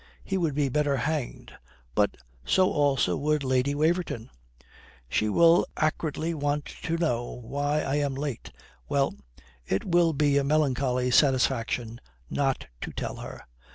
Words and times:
He 0.23 0.35
would 0.35 0.55
be 0.55 0.67
better 0.67 0.97
hanged. 0.97 1.53
But 1.93 2.17
so 2.43 2.71
also 2.71 3.15
would 3.17 3.43
Lady 3.43 3.75
Waverton. 3.75 4.31
She 5.07 5.29
will 5.29 5.63
acridly 5.77 6.33
want 6.33 6.65
to 6.81 6.97
know 6.97 7.39
why 7.43 7.81
I 7.81 7.97
am 7.97 8.15
late. 8.15 8.51
Well! 8.89 9.13
It 9.67 9.85
will 9.85 10.13
be 10.13 10.39
a 10.39 10.43
melancholy 10.43 11.11
satisfaction 11.11 12.01
not 12.31 12.65
to 12.81 12.91
tell 12.91 13.17
her. 13.17 13.43